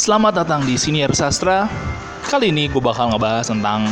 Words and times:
Selamat 0.00 0.32
datang 0.32 0.64
di 0.64 0.80
Siniar 0.80 1.12
Sastra. 1.12 1.68
Kali 2.24 2.48
ini 2.48 2.72
gue 2.72 2.80
bakal 2.80 3.12
ngebahas 3.12 3.52
tentang 3.52 3.84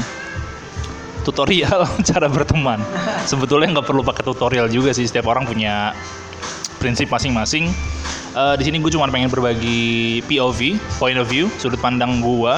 tutorial 1.20 1.84
cara 2.08 2.32
berteman. 2.32 2.80
Sebetulnya 3.28 3.76
nggak 3.76 3.84
perlu 3.92 4.00
pakai 4.00 4.24
tutorial 4.24 4.72
juga 4.72 4.96
sih. 4.96 5.04
Setiap 5.04 5.28
orang 5.28 5.44
punya 5.44 5.92
prinsip 6.80 7.12
masing-masing. 7.12 7.68
Eh, 8.32 8.54
di 8.56 8.64
sini 8.64 8.80
gue 8.80 8.88
cuma 8.88 9.04
pengen 9.12 9.28
berbagi 9.28 10.24
POV, 10.24 10.80
point 10.96 11.20
of 11.20 11.28
view, 11.28 11.52
sudut 11.60 11.76
pandang 11.76 12.24
gue. 12.24 12.54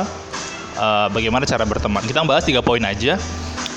eh, 0.79 1.09
bagaimana 1.11 1.43
cara 1.43 1.67
berteman. 1.67 2.07
Kita 2.07 2.23
bahas 2.23 2.47
tiga 2.47 2.63
poin 2.63 2.87
aja. 2.87 3.19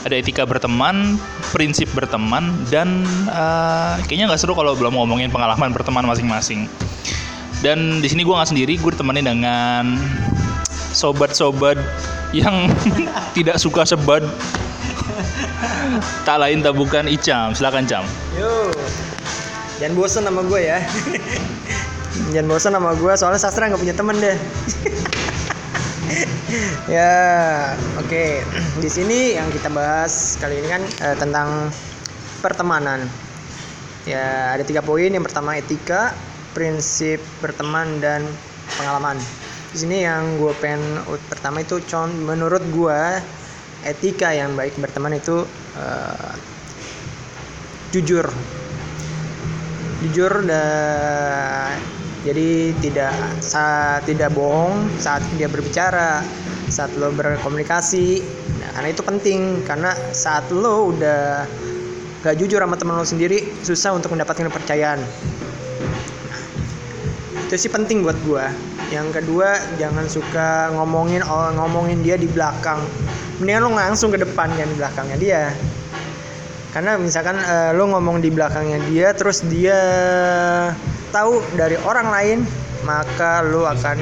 Ada 0.05 0.21
etika 0.21 0.45
berteman, 0.45 1.17
prinsip 1.49 1.89
berteman, 1.97 2.61
dan 2.69 3.09
eh, 3.25 4.05
kayaknya 4.05 4.29
nggak 4.29 4.37
seru 4.37 4.53
kalau 4.53 4.77
belum 4.77 4.93
ngomongin 5.01 5.33
pengalaman 5.33 5.73
berteman 5.73 6.05
masing-masing. 6.05 6.69
Dan 7.63 8.03
di 8.03 8.11
sini 8.11 8.27
gue 8.27 8.35
nggak 8.35 8.51
sendiri, 8.51 8.75
gue 8.75 8.91
ditemani 8.91 9.23
dengan 9.23 9.95
sobat-sobat 10.91 11.79
yang 12.35 12.67
tidak 13.39 13.55
suka 13.55 13.87
sebad. 13.87 14.27
tak 16.27 16.43
lain 16.43 16.59
tak 16.59 16.75
bukan 16.75 17.07
Icam. 17.07 17.55
Silakan 17.55 17.87
Cam. 17.87 18.03
Yo, 18.35 18.67
jangan 19.79 19.95
bosen 19.95 20.27
sama 20.27 20.43
gue 20.43 20.59
ya. 20.59 20.83
jangan 22.35 22.47
bosen 22.51 22.75
sama 22.75 22.91
gue, 22.99 23.13
soalnya 23.15 23.39
sastra 23.39 23.71
nggak 23.71 23.79
punya 23.79 23.95
temen 23.95 24.19
deh. 24.19 24.37
ya, 26.99 27.15
oke. 27.95 28.43
Di 28.83 28.89
sini 28.91 29.39
yang 29.39 29.47
kita 29.55 29.71
bahas 29.71 30.35
kali 30.35 30.59
ini 30.59 30.67
kan 30.67 30.83
eh, 30.83 31.15
tentang 31.15 31.71
pertemanan. 32.43 33.07
Ya, 34.03 34.51
ada 34.51 34.67
tiga 34.67 34.83
poin. 34.83 35.07
Yang 35.07 35.31
pertama 35.31 35.55
etika, 35.55 36.11
prinsip 36.53 37.19
berteman 37.41 37.99
dan 37.99 38.23
pengalaman. 38.79 39.17
Di 39.73 39.77
sini 39.81 40.05
yang 40.05 40.37
gue 40.37 40.53
pengen 40.61 41.01
pertama 41.29 41.65
itu 41.65 41.81
menurut 42.25 42.61
gue 42.69 43.01
etika 43.83 44.31
yang 44.31 44.53
baik 44.53 44.77
berteman 44.77 45.17
itu 45.17 45.43
eh, 45.77 46.33
jujur. 47.91 48.29
Jujur 50.05 50.33
dan 50.45 51.73
jadi 52.23 52.71
tidak 52.79 53.13
saat 53.43 54.07
tidak 54.07 54.31
bohong 54.31 54.87
saat 54.95 55.19
dia 55.35 55.51
berbicara 55.51 56.23
saat 56.71 56.89
lo 56.97 57.11
berkomunikasi. 57.13 58.23
Nah, 58.63 58.69
karena 58.79 58.89
itu 58.89 59.01
penting 59.03 59.61
karena 59.67 59.91
saat 60.15 60.47
lo 60.49 60.89
udah 60.95 61.45
gak 62.23 62.39
jujur 62.39 62.57
sama 62.63 62.79
teman 62.79 62.95
lo 62.95 63.05
sendiri 63.05 63.43
susah 63.61 63.91
untuk 63.93 64.15
mendapatkan 64.15 64.47
kepercayaan 64.47 65.03
itu 67.53 67.69
sih 67.69 67.73
penting 67.77 68.01
buat 68.01 68.17
gua. 68.25 68.49
Yang 68.89 69.21
kedua 69.21 69.53
jangan 69.77 70.09
suka 70.09 70.73
ngomongin 70.73 71.21
oh, 71.21 71.53
ngomongin 71.53 72.01
dia 72.01 72.17
di 72.17 72.25
belakang. 72.25 72.81
Mendingan 73.37 73.69
lo 73.69 73.77
langsung 73.77 74.09
ke 74.09 74.17
depan 74.17 74.49
jangan 74.57 74.73
di 74.73 74.77
belakangnya 74.81 75.17
dia. 75.21 75.43
Karena 76.73 76.97
misalkan 76.97 77.37
eh, 77.37 77.69
lo 77.77 77.93
ngomong 77.93 78.25
di 78.25 78.33
belakangnya 78.33 78.81
dia 78.89 79.13
terus 79.13 79.45
dia 79.45 79.77
tahu 81.13 81.45
dari 81.53 81.77
orang 81.85 82.09
lain 82.09 82.39
maka 82.89 83.45
lo 83.45 83.69
akan 83.69 84.01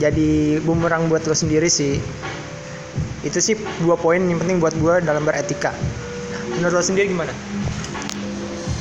jadi 0.00 0.64
bumerang 0.64 1.12
buat 1.12 1.28
lo 1.28 1.36
sendiri 1.36 1.68
sih. 1.68 2.00
Itu 3.20 3.36
sih 3.36 3.52
dua 3.84 4.00
poin 4.00 4.24
yang 4.24 4.40
penting 4.40 4.64
buat 4.64 4.72
gue 4.80 5.04
dalam 5.04 5.28
beretika. 5.28 5.76
Menurut 6.56 6.72
lo 6.72 6.80
sendiri 6.80 7.12
gimana? 7.12 7.36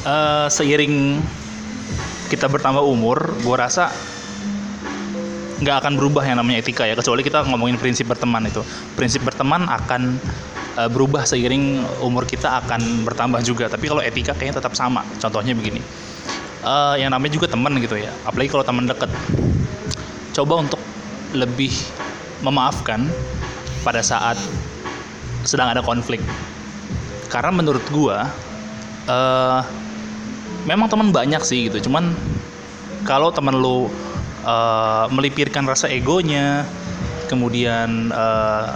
Eh, 0.08 0.48
seiring 0.48 1.20
kita 2.30 2.46
bertambah 2.46 2.86
umur, 2.86 3.34
gue 3.42 3.56
rasa 3.58 3.90
nggak 5.60 5.76
akan 5.84 5.94
berubah 6.00 6.24
yang 6.24 6.40
namanya 6.40 6.64
etika 6.64 6.88
ya. 6.88 6.96
Kecuali 6.96 7.26
kita 7.26 7.44
ngomongin 7.50 7.76
prinsip 7.76 8.08
berteman 8.08 8.48
itu. 8.48 8.64
Prinsip 8.96 9.26
berteman 9.26 9.68
akan 9.68 10.16
eh, 10.80 10.90
berubah 10.90 11.28
seiring 11.28 11.84
umur 12.00 12.24
kita 12.24 12.64
akan 12.64 13.04
bertambah 13.04 13.44
juga. 13.44 13.68
Tapi 13.68 13.92
kalau 13.92 14.00
etika 14.00 14.32
kayaknya 14.38 14.64
tetap 14.64 14.78
sama. 14.78 15.04
Contohnya 15.20 15.52
begini. 15.58 15.84
Eh, 16.64 16.96
yang 17.04 17.12
namanya 17.12 17.36
juga 17.36 17.52
teman 17.52 17.76
gitu 17.82 18.00
ya. 18.00 18.14
Apalagi 18.24 18.50
kalau 18.54 18.64
teman 18.64 18.88
deket. 18.88 19.12
Coba 20.32 20.64
untuk 20.64 20.80
lebih 21.36 21.74
memaafkan 22.40 23.12
pada 23.84 24.00
saat 24.00 24.40
sedang 25.44 25.68
ada 25.68 25.84
konflik. 25.84 26.24
Karena 27.28 27.52
menurut 27.52 27.84
gua 27.92 28.32
eh 29.10 29.89
memang 30.70 30.86
teman 30.86 31.10
banyak 31.10 31.42
sih 31.42 31.66
gitu 31.66 31.90
cuman 31.90 32.14
kalau 33.10 33.34
teman 33.34 33.58
lu 33.58 33.90
eh, 34.46 35.06
melipirkan 35.10 35.66
rasa 35.66 35.90
egonya 35.90 36.62
kemudian 37.26 38.14
eh, 38.14 38.70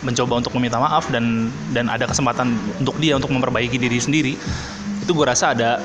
mencoba 0.00 0.40
untuk 0.40 0.54
meminta 0.56 0.80
maaf 0.80 1.10
dan 1.12 1.50
dan 1.74 1.90
ada 1.90 2.08
kesempatan 2.08 2.56
untuk 2.80 2.96
dia 3.02 3.18
untuk 3.18 3.34
memperbaiki 3.34 3.76
diri 3.76 3.98
sendiri 3.98 4.34
itu 5.02 5.10
gue 5.10 5.26
rasa 5.26 5.52
ada 5.52 5.82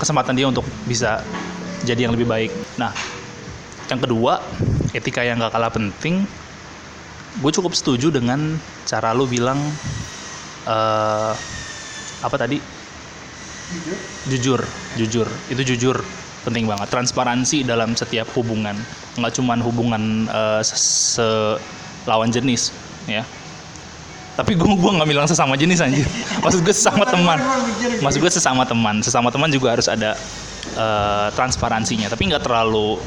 kesempatan 0.00 0.34
dia 0.34 0.46
untuk 0.48 0.66
bisa 0.88 1.22
jadi 1.82 2.06
yang 2.06 2.14
lebih 2.14 2.26
baik. 2.26 2.50
Nah 2.78 2.90
yang 3.86 4.00
kedua 4.02 4.42
etika 4.96 5.22
yang 5.22 5.38
gak 5.38 5.52
kalah 5.54 5.70
penting 5.70 6.24
gue 7.38 7.50
cukup 7.52 7.76
setuju 7.76 8.10
dengan 8.10 8.58
cara 8.88 9.14
lu 9.14 9.28
bilang 9.30 9.60
eh 10.66 11.32
apa 12.22 12.36
tadi 12.38 12.81
jujur? 14.28 14.60
Jujur 14.98 15.28
itu 15.48 15.62
jujur. 15.74 15.96
Penting 16.42 16.66
banget. 16.66 16.90
Transparansi 16.90 17.62
dalam 17.62 17.94
setiap 17.94 18.26
hubungan. 18.34 18.74
Nggak 19.14 19.32
cuman 19.38 19.58
hubungan 19.62 20.02
eh, 20.26 20.62
se- 20.66 21.58
lawan 22.02 22.34
jenis 22.34 22.74
ya. 23.06 23.22
Tapi 24.32 24.56
gue 24.56 24.66
gua 24.80 24.96
nggak 24.96 25.08
bilang 25.12 25.28
sesama 25.28 25.54
jenis 25.54 25.78
anjir. 25.84 26.02
Maksud 26.44 26.64
gue 26.66 26.74
sesama 26.74 27.04
teman. 27.06 27.38
maksud 28.02 28.18
gue 28.18 28.32
sesama 28.32 28.62
teman. 28.66 28.98
Sesama 29.04 29.28
teman 29.30 29.52
juga 29.54 29.76
harus 29.78 29.86
ada 29.86 30.18
eh, 30.74 31.28
transparansinya. 31.38 32.10
Tapi 32.10 32.32
nggak 32.32 32.42
terlalu 32.42 32.98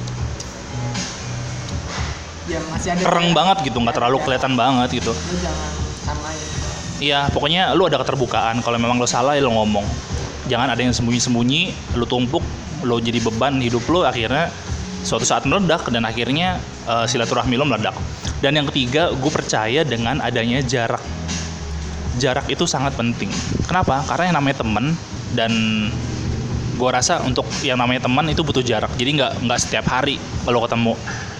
ya 2.46 2.62
masih 2.70 2.94
ada 2.94 3.02
kereng 3.04 3.30
banget 3.34 3.58
gitu. 3.68 3.78
Nggak 3.82 3.96
terlalu 4.00 4.18
kelihatan 4.24 4.54
banget 4.56 5.02
gitu. 5.02 5.12
Lo 5.12 5.36
jangan 5.42 5.72
samain. 6.06 6.40
Iya, 6.96 7.28
pokoknya 7.36 7.76
lu 7.76 7.84
ada 7.92 8.00
keterbukaan. 8.00 8.64
Kalau 8.64 8.80
memang 8.80 8.96
lo 8.96 9.04
salah, 9.10 9.36
ya 9.36 9.44
lo 9.44 9.52
ngomong. 9.52 9.84
Jangan 10.46 10.74
ada 10.74 10.82
yang 10.82 10.94
sembunyi-sembunyi, 10.94 11.96
lu 11.98 12.06
tumpuk, 12.06 12.42
lo 12.86 13.02
jadi 13.02 13.18
beban 13.18 13.58
hidup 13.58 13.82
lo 13.90 14.06
akhirnya 14.06 14.54
suatu 15.06 15.26
saat 15.26 15.46
meledak 15.46 15.86
dan 15.94 16.06
akhirnya 16.06 16.62
eh, 16.86 17.06
silaturahmi 17.06 17.58
lo 17.58 17.66
meledak. 17.66 17.94
Dan 18.42 18.58
yang 18.58 18.68
ketiga, 18.70 19.14
gue 19.14 19.32
percaya 19.32 19.82
dengan 19.82 20.22
adanya 20.22 20.62
jarak. 20.62 21.02
Jarak 22.22 22.46
itu 22.48 22.64
sangat 22.70 22.94
penting. 22.94 23.28
Kenapa? 23.66 24.06
Karena 24.06 24.32
yang 24.32 24.38
namanya 24.42 24.58
temen 24.62 24.86
dan 25.34 25.52
gue 26.76 26.90
rasa 26.92 27.24
untuk 27.24 27.48
yang 27.64 27.80
namanya 27.80 28.06
teman 28.06 28.28
itu 28.28 28.44
butuh 28.44 28.62
jarak. 28.62 28.92
Jadi 29.00 29.18
nggak 29.18 29.34
nggak 29.48 29.60
setiap 29.60 29.86
hari 29.88 30.20
kalau 30.44 30.62
ketemu. 30.64 30.94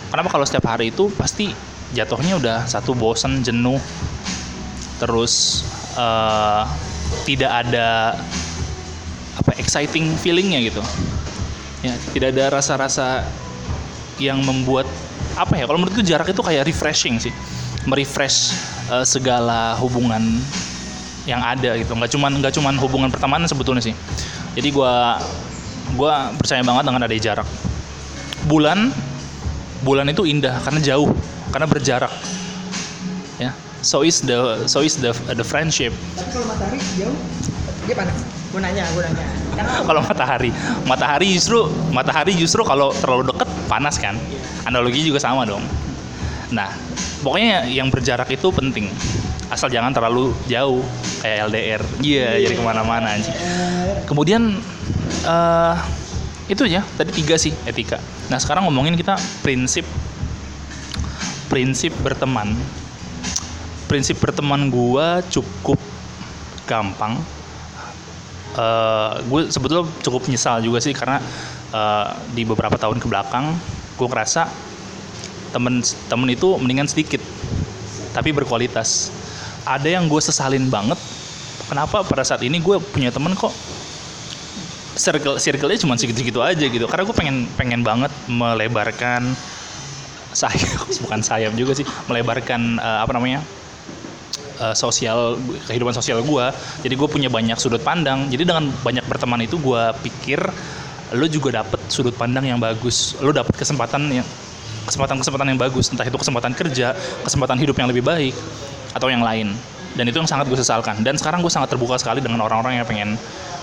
Kenapa 0.10 0.30
kalau 0.32 0.46
setiap 0.48 0.66
hari 0.72 0.96
itu 0.96 1.12
pasti 1.14 1.52
jatuhnya 1.92 2.40
udah 2.40 2.58
satu 2.68 2.96
bosen, 2.96 3.44
jenuh, 3.44 3.80
terus 5.00 5.64
eh, 5.96 6.64
tidak 7.28 7.52
ada 7.68 8.16
exciting 9.60 10.14
feelingnya 10.20 10.60
gitu. 10.68 10.82
Ya 11.84 11.94
tidak 12.16 12.36
ada 12.36 12.60
rasa-rasa 12.60 13.24
yang 14.18 14.40
membuat 14.42 14.88
apa 15.36 15.60
ya 15.60 15.68
kalau 15.68 15.84
menurutku 15.84 16.00
jarak 16.02 16.32
itu 16.32 16.42
kayak 16.42 16.68
refreshing 16.68 17.20
sih. 17.20 17.34
Merefresh 17.86 18.56
eh, 18.90 19.06
segala 19.06 19.78
hubungan 19.78 20.42
yang 21.30 21.42
ada 21.42 21.78
gitu. 21.78 21.94
Nggak 21.94 22.12
cuman 22.14 22.32
nggak 22.42 22.54
cuman 22.58 22.74
hubungan 22.82 23.10
pertemanan 23.14 23.46
sebetulnya 23.46 23.84
sih. 23.84 23.96
Jadi 24.56 24.70
gua 24.72 25.20
gua 25.94 26.32
percaya 26.34 26.64
banget 26.64 26.84
dengan 26.88 27.02
ada 27.06 27.14
jarak. 27.16 27.48
Bulan 28.50 28.90
bulan 29.86 30.10
itu 30.10 30.26
indah 30.26 30.58
karena 30.66 30.82
jauh 30.82 31.12
karena 31.54 31.68
berjarak. 31.70 32.14
Ya 33.38 33.54
so 33.86 34.02
is 34.02 34.26
the 34.26 34.66
so 34.66 34.82
is 34.82 34.98
the 34.98 35.14
the 35.38 35.46
friendship. 35.46 35.94
Tapi 36.18 36.30
kalau 36.34 36.50
matahari 36.50 36.82
jauh 36.98 37.14
dia 37.86 37.94
panas 37.94 38.35
gue 38.56 38.64
nanya 38.64 38.88
gue 38.96 39.04
nanya. 39.04 39.28
Kalau 39.84 40.00
matahari. 40.00 40.52
Matahari 40.88 41.28
justru 41.36 41.68
matahari 41.92 42.32
justru 42.40 42.64
kalau 42.64 42.96
terlalu 42.96 43.36
deket 43.36 43.52
panas 43.68 44.00
kan? 44.00 44.16
Analogi 44.64 45.04
juga 45.04 45.20
sama 45.20 45.44
dong. 45.44 45.60
Nah 46.56 46.72
pokoknya 47.20 47.68
yang 47.68 47.92
berjarak 47.92 48.32
itu 48.32 48.48
penting. 48.56 48.88
Asal 49.52 49.68
jangan 49.68 49.92
terlalu 49.92 50.32
jauh 50.48 50.82
kayak 51.20 51.52
LDR 51.52 51.82
iya 52.02 52.38
jadi 52.38 52.54
ke 52.58 52.64
mana-mana 52.66 53.18
kemudian 54.10 54.58
eh 55.26 55.76
itu 56.46 56.66
ya 56.70 56.82
tadi 56.96 57.12
tiga 57.12 57.36
sih 57.36 57.52
etika. 57.68 58.00
Nah 58.32 58.40
sekarang 58.40 58.72
ngomongin 58.72 58.96
kita 58.96 59.20
prinsip 59.44 59.84
prinsip 61.52 61.92
berteman. 62.00 62.56
Prinsip 63.86 64.18
berteman 64.18 64.72
gua 64.74 65.22
cukup 65.30 65.78
gampang 66.66 67.22
Eh, 68.56 69.14
gue 69.28 69.42
sebetulnya 69.52 69.84
cukup 70.00 70.32
menyesal 70.32 70.64
juga 70.64 70.80
sih 70.80 70.96
karena 70.96 71.20
eh, 71.76 72.08
di 72.32 72.48
beberapa 72.48 72.80
tahun 72.80 73.04
ke 73.04 73.08
belakang 73.12 73.52
gue 74.00 74.08
ngerasa 74.08 74.48
temen 75.52 75.84
temen 76.08 76.28
itu 76.32 76.56
mendingan 76.56 76.88
sedikit 76.88 77.20
tapi 78.16 78.32
berkualitas. 78.32 79.12
Ada 79.68 80.00
yang 80.00 80.08
gue 80.08 80.22
sesalin 80.24 80.72
banget 80.72 80.96
kenapa 81.68 82.08
pada 82.08 82.24
saat 82.24 82.48
ini 82.48 82.64
gue 82.64 82.80
punya 82.80 83.12
temen 83.12 83.36
kok 83.36 83.52
circle 84.96 85.36
circle-nya 85.36 85.84
cuma 85.84 86.00
segitu-segitu 86.00 86.40
aja 86.40 86.64
gitu. 86.64 86.88
Karena 86.88 87.04
gue 87.04 87.16
pengen 87.16 87.38
pengen 87.60 87.84
banget 87.84 88.12
melebarkan 88.32 89.36
sayap 90.40 90.88
bukan 91.04 91.20
sayap 91.20 91.52
juga 91.60 91.76
sih 91.76 91.84
melebarkan 92.08 92.80
eh, 92.80 93.00
apa 93.04 93.12
namanya 93.12 93.44
eh, 94.60 94.76
sosial 94.76 95.40
kehidupan 95.68 95.94
sosial 95.96 96.22
gue 96.24 96.46
jadi 96.84 96.94
gue 96.94 97.10
punya 97.10 97.30
banyak 97.32 97.58
sudut 97.58 97.82
pandang. 97.82 98.28
Jadi 98.30 98.44
dengan 98.46 98.70
banyak 98.70 99.06
berteman 99.06 99.42
itu 99.44 99.60
gue 99.60 99.84
pikir 100.06 100.40
lo 101.14 101.28
juga 101.30 101.62
dapet 101.62 101.80
sudut 101.88 102.16
pandang 102.16 102.46
yang 102.50 102.60
bagus. 102.60 103.16
Lo 103.22 103.32
dapet 103.32 103.56
kesempatan 103.56 104.22
yang 104.22 104.28
kesempatan 104.86 105.18
kesempatan 105.22 105.48
yang 105.54 105.60
bagus. 105.60 105.92
Entah 105.92 106.06
itu 106.06 106.18
kesempatan 106.18 106.52
kerja 106.54 106.94
kesempatan 107.24 107.58
hidup 107.62 107.76
yang 107.78 107.88
lebih 107.90 108.06
baik 108.06 108.36
atau 108.96 109.08
yang 109.12 109.22
lain. 109.22 109.54
Dan 109.96 110.12
itu 110.12 110.20
yang 110.20 110.28
sangat 110.28 110.52
gue 110.52 110.60
sesalkan. 110.60 111.00
Dan 111.02 111.16
sekarang 111.16 111.40
gue 111.40 111.52
sangat 111.52 111.72
terbuka 111.72 111.96
sekali 111.96 112.20
dengan 112.20 112.44
orang-orang 112.44 112.84
yang 112.84 112.88
pengen 112.88 113.10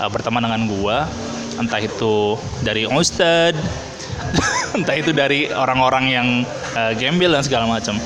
uh, 0.01 0.09
berteman 0.09 0.41
dengan 0.41 0.65
gue 0.65 0.97
entah 1.53 1.77
itu 1.77 2.33
dari 2.65 2.89
ustad 2.89 3.53
entah 4.77 4.95
itu 4.97 5.11
dari 5.13 5.49
orang-orang 5.49 6.05
yang 6.09 6.27
uh, 6.73 6.91
gembel 6.97 7.33
dan 7.33 7.43
segala 7.45 7.65
macam. 7.69 7.97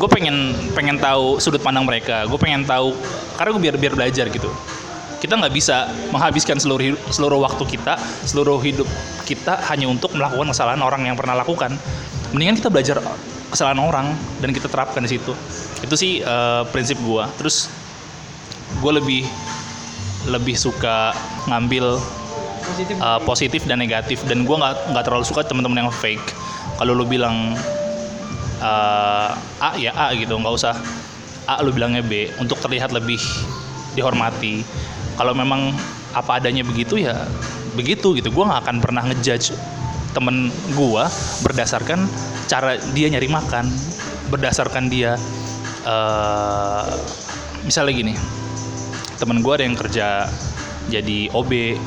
Gue 0.00 0.08
pengen 0.08 0.56
pengen 0.72 0.96
tahu 0.96 1.40
sudut 1.40 1.60
pandang 1.60 1.84
mereka. 1.84 2.24
Gue 2.28 2.36
pengen 2.40 2.64
tahu 2.64 2.96
karena 3.36 3.50
gue 3.56 3.62
biar 3.68 3.76
biar 3.76 3.94
belajar 3.96 4.26
gitu. 4.28 4.48
Kita 5.20 5.36
nggak 5.36 5.52
bisa 5.52 5.92
menghabiskan 6.08 6.56
seluruh 6.56 6.96
seluruh 7.12 7.44
waktu 7.44 7.64
kita 7.68 8.00
seluruh 8.24 8.56
hidup 8.64 8.88
kita 9.28 9.60
hanya 9.68 9.84
untuk 9.92 10.16
melakukan 10.16 10.48
kesalahan 10.48 10.80
orang 10.80 11.04
yang 11.04 11.16
pernah 11.16 11.36
lakukan. 11.36 11.76
Mendingan 12.32 12.56
kita 12.56 12.72
belajar 12.72 12.96
kesalahan 13.52 13.80
orang 13.82 14.06
dan 14.40 14.56
kita 14.56 14.72
terapkan 14.72 15.04
di 15.04 15.12
situ. 15.12 15.36
Itu 15.84 15.94
sih 15.96 16.24
eh, 16.24 16.62
prinsip 16.72 16.96
gue 17.04 17.24
terus 17.36 17.68
gue 18.80 18.92
lebih 18.96 19.28
lebih 20.28 20.56
suka 20.56 21.12
ngambil 21.48 22.00
positif. 22.62 22.94
Uh, 23.00 23.20
positif 23.24 23.60
dan 23.66 23.78
negatif. 23.80 24.18
Dan 24.28 24.44
gue 24.44 24.56
nggak 24.56 24.94
nggak 24.94 25.04
terlalu 25.04 25.24
suka 25.26 25.42
teman-teman 25.44 25.86
yang 25.86 25.92
fake. 25.92 26.32
Kalau 26.76 26.92
lu 26.96 27.04
bilang 27.04 27.56
uh, 28.60 29.30
A 29.60 29.70
ya 29.76 29.92
A 29.96 30.12
gitu 30.16 30.36
nggak 30.36 30.54
usah. 30.54 30.76
A 31.48 31.60
lu 31.64 31.74
bilangnya 31.74 32.04
B 32.04 32.30
untuk 32.38 32.60
terlihat 32.62 32.94
lebih 32.94 33.20
dihormati. 33.98 34.62
Kalau 35.18 35.34
memang 35.34 35.74
apa 36.14 36.42
adanya 36.42 36.62
begitu 36.62 37.00
ya 37.00 37.26
begitu 37.74 38.14
gitu. 38.16 38.30
Gue 38.30 38.44
nggak 38.46 38.66
akan 38.66 38.76
pernah 38.78 39.02
ngejudge 39.08 39.54
temen 40.10 40.50
gue 40.74 41.04
berdasarkan 41.46 42.02
cara 42.50 42.74
dia 42.94 43.06
nyari 43.06 43.30
makan 43.30 43.70
berdasarkan 44.30 44.90
dia 44.90 45.14
uh, 45.86 46.86
misalnya 47.62 47.94
gini 47.94 48.14
temen 49.22 49.38
gue 49.44 49.52
ada 49.54 49.64
yang 49.66 49.78
kerja 49.78 50.26
jadi 50.90 51.30
OB 51.30 51.78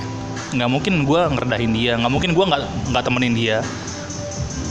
nggak 0.53 0.69
mungkin 0.69 0.93
gue 1.03 1.21
ngerendahin 1.33 1.71
dia 1.73 1.97
nggak 1.97 2.13
mungkin 2.13 2.31
gue 2.37 2.45
nggak 2.45 2.61
nggak 2.93 3.03
temenin 3.03 3.33
dia. 3.33 3.57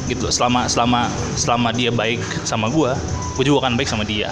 Gitu 0.06 0.30
selama 0.30 0.66
selama 0.70 1.10
selama 1.34 1.68
dia 1.74 1.90
baik 1.90 2.22
sama 2.46 2.70
gue 2.70 2.90
gue 3.38 3.44
juga 3.44 3.66
akan 3.66 3.74
baik 3.74 3.88
sama 3.90 4.06
dia. 4.06 4.30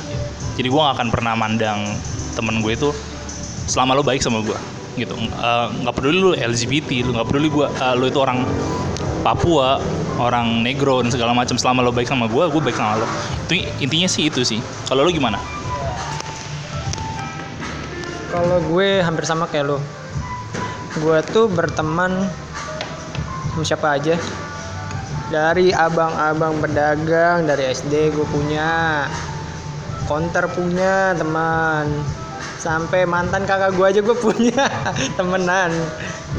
Jadi 0.55 0.67
gue 0.71 0.81
nggak 0.81 0.97
akan 0.97 1.09
pernah 1.11 1.35
mandang 1.35 1.85
temen 2.39 2.63
gue 2.63 2.73
itu 2.75 2.91
selama 3.67 3.99
lo 3.99 4.03
baik 4.03 4.23
sama 4.23 4.43
gue 4.43 4.59
gitu. 4.99 5.15
Eh, 5.19 5.67
nggak 5.83 5.95
peduli 5.95 6.19
lu 6.19 6.31
LGBT 6.35 7.07
lu 7.07 7.15
nggak 7.15 7.29
peduli 7.31 7.49
gue 7.51 7.67
lu 7.99 8.05
itu 8.07 8.19
orang 8.19 8.47
Papua 9.21 9.77
orang 10.17 10.65
negro 10.65 11.05
dan 11.05 11.13
segala 11.13 11.37
macam 11.37 11.61
selama 11.61 11.85
lo 11.85 11.93
baik 11.93 12.09
sama 12.09 12.25
gue 12.25 12.45
gue 12.49 12.61
baik 12.61 12.77
sama 12.77 13.05
lo 13.05 13.07
itu 13.49 13.69
intinya 13.83 14.09
sih 14.09 14.29
itu 14.33 14.41
sih. 14.45 14.61
Kalau 14.89 15.05
lo 15.05 15.11
gimana? 15.13 15.37
Kalau 18.31 18.63
gue 18.63 19.03
hampir 19.03 19.27
sama 19.27 19.51
kayak 19.51 19.75
lo. 19.75 19.79
Gue 20.99 21.23
tuh 21.31 21.47
berteman 21.47 22.27
sama 23.55 23.63
siapa 23.63 23.95
aja. 23.95 24.19
Dari 25.31 25.71
abang-abang 25.71 26.59
pedagang 26.59 27.47
dari 27.47 27.71
SD 27.71 28.11
gue 28.11 28.27
punya. 28.27 29.07
Konter 30.11 30.51
punya 30.51 31.15
teman. 31.15 31.87
Sampai 32.59 33.07
mantan 33.07 33.47
kakak 33.47 33.79
gue 33.79 33.87
aja 33.87 34.01
gue 34.03 34.17
punya 34.19 34.67
temenan. 35.19 35.71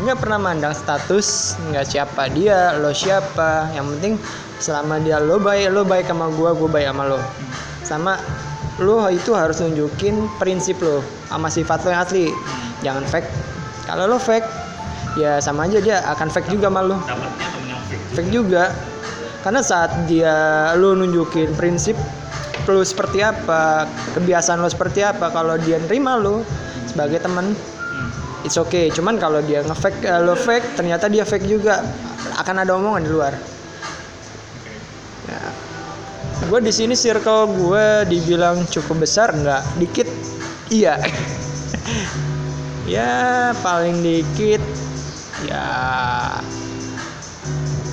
Nggak 0.04 0.20
pernah 0.20 0.40
mandang 0.52 0.76
status, 0.76 1.56
nggak 1.72 1.88
siapa 1.88 2.28
dia, 2.36 2.76
lo 2.76 2.92
siapa. 2.92 3.72
Yang 3.72 3.86
penting 3.96 4.14
selama 4.60 5.00
dia 5.00 5.24
lo 5.24 5.40
baik, 5.40 5.72
lo 5.72 5.88
baik 5.88 6.12
sama 6.12 6.28
gue, 6.28 6.50
gue 6.52 6.70
baik 6.70 6.88
sama 6.92 7.04
lo. 7.08 7.20
Sama 7.88 8.14
lo 8.82 9.08
itu 9.14 9.32
harus 9.38 9.62
nunjukin 9.62 10.26
prinsip 10.42 10.82
lo 10.82 11.06
sama 11.30 11.54
sifat 11.54 11.86
lo 11.86 11.90
yang 11.94 12.02
asli 12.02 12.26
jangan 12.82 13.06
fake 13.06 13.30
kalau 13.92 14.16
lo 14.16 14.18
fake 14.24 14.48
ya 15.20 15.44
sama 15.44 15.68
aja 15.68 15.84
dia 15.84 16.00
akan 16.08 16.32
fake 16.32 16.56
juga 16.56 16.72
sama 16.72 16.80
lo. 16.80 16.96
Dapatnya 17.04 17.48
temen 17.52 17.68
yang 17.68 17.82
fake. 17.92 18.32
Juga. 18.32 18.64
Karena 19.44 19.60
saat 19.60 19.92
dia 20.08 20.36
lo 20.80 20.96
nunjukin 20.96 21.52
prinsip 21.60 22.00
lo 22.70 22.86
seperti 22.86 23.20
apa 23.20 23.90
kebiasaan 24.16 24.64
lo 24.64 24.70
seperti 24.70 25.02
apa 25.04 25.34
kalau 25.34 25.58
dia 25.60 25.82
nerima 25.82 26.16
lo 26.16 26.46
sebagai 26.88 27.20
teman 27.20 27.52
it's 28.48 28.56
okay. 28.56 28.88
Cuman 28.88 29.20
kalau 29.20 29.44
dia 29.44 29.60
ngefake 29.66 30.08
eh, 30.08 30.22
lo 30.24 30.40
fake 30.40 30.80
ternyata 30.80 31.12
dia 31.12 31.28
fake 31.28 31.52
juga. 31.52 31.84
Akan 32.40 32.56
ada 32.56 32.72
omongan 32.80 33.04
di 33.04 33.12
luar. 33.12 33.34
Ya. 35.28 35.44
gue 36.42 36.60
di 36.64 36.74
sini 36.74 36.98
circle 36.98 37.54
gue 37.54 37.86
dibilang 38.08 38.64
cukup 38.72 39.04
besar 39.04 39.36
nggak? 39.36 39.62
Dikit? 39.78 40.08
Iya 40.72 40.96
ya 42.90 43.52
paling 43.62 44.02
dikit 44.02 44.62
ya 45.46 45.66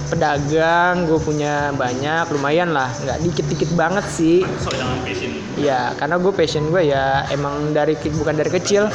pedagang 0.09 1.05
gue 1.05 1.21
punya 1.21 1.71
banyak 1.77 2.25
lumayan 2.33 2.73
lah. 2.73 2.89
Nggak 3.05 3.19
dikit-dikit 3.29 3.71
banget 3.77 4.05
sih. 4.09 4.43
Passion. 4.65 5.33
Ya 5.61 5.93
karena 6.01 6.17
gue 6.17 6.33
passion 6.33 6.65
gue 6.73 6.89
ya 6.89 7.29
emang 7.29 7.77
dari 7.77 7.95
bukan 8.17 8.35
dari 8.35 8.51
kecil. 8.51 8.89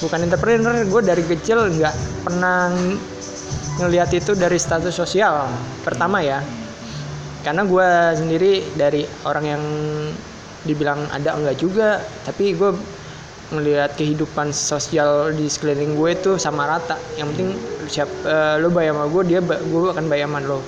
Bukan 0.00 0.24
entrepreneur 0.24 0.74
gue 0.82 1.02
dari 1.04 1.22
kecil 1.22 1.68
nggak 1.68 1.94
pernah 2.24 2.72
ng- 2.72 3.00
ngelihat 3.74 4.10
itu 4.16 4.32
dari 4.32 4.56
status 4.56 4.96
sosial 4.96 5.46
pertama 5.84 6.24
ya. 6.24 6.40
Karena 7.44 7.68
gue 7.68 7.88
sendiri 8.16 8.72
dari 8.72 9.04
orang 9.28 9.44
yang 9.44 9.62
dibilang 10.64 11.04
ada 11.12 11.36
enggak 11.36 11.60
juga 11.60 12.00
tapi 12.24 12.56
gue 12.56 12.72
melihat 13.52 13.92
kehidupan 13.98 14.54
sosial 14.54 15.34
di 15.36 15.50
sekeliling 15.50 15.98
gue 15.98 16.10
itu 16.16 16.30
sama 16.40 16.64
rata. 16.64 16.96
Yang 17.20 17.26
penting 17.34 17.48
siap 17.90 18.08
eh, 18.24 18.56
lo 18.62 18.72
bayar 18.72 18.96
sama 18.96 19.06
gue 19.12 19.22
dia 19.28 19.40
gue 19.44 19.80
akan 19.90 20.06
bayar 20.08 20.26
sama 20.30 20.40
lo. 20.40 20.60